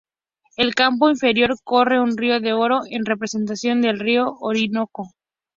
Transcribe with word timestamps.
En 0.57 0.65
el 0.65 0.73
campo 0.73 1.11
inferior, 1.11 1.53
corre 1.63 1.99
un 2.01 2.17
río 2.17 2.39
de 2.39 2.53
oro 2.53 2.79
en 2.89 3.05
representación 3.05 3.83
del 3.83 3.99
río 3.99 4.35
Orinoco. 4.39 5.11